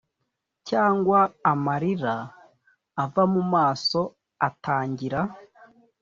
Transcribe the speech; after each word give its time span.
cyangwa 0.69 1.19
amarira 1.51 2.15
ava 3.03 3.23
mumaso 3.33 4.01
atangira; 4.47 5.19